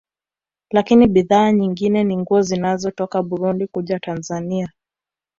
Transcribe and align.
Lakini 0.73 1.07
bidhaa 1.07 1.51
nyingine 1.51 2.03
ni 2.03 2.17
nguo 2.17 2.41
zinazotoka 2.41 3.21
Burundi 3.23 3.67
kuja 3.67 3.99
Tanzania 3.99 4.71